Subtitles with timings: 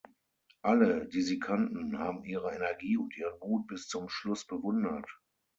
[0.63, 5.05] Alle, die sie kannten, haben ihre Energie und ihren Mut bis zum Schluss bewundert.